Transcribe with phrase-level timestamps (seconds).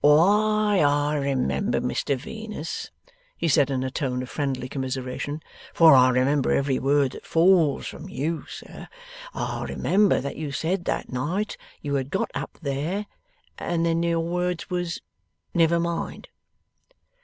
[0.03, 2.89] 'Why I remember, Mr Venus,'
[3.37, 5.43] he said in a tone of friendly commiseration
[5.75, 8.87] '(for I remember every word that falls from you, sir),
[9.35, 13.05] I remember that you said that night, you had got up there
[13.59, 15.01] and then your words was,
[15.53, 16.29] "Never mind."